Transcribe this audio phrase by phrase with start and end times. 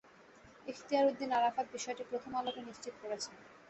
[0.67, 3.35] ইখতিয়ার উদ্দিন আরাফাত বিষয়টি প্রথম আলোকে নিশ্চিত করেছেন।